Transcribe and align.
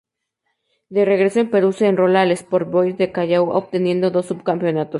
De 0.89 1.05
regreso 1.05 1.39
en 1.41 1.51
Perú, 1.51 1.73
se 1.73 1.85
enrola 1.85 2.23
al 2.23 2.31
Sport 2.31 2.71
Boys 2.71 2.97
del 2.97 3.11
Callao 3.11 3.51
obteniendo 3.51 4.09
dos 4.09 4.25
sub-campeonatos. 4.25 4.89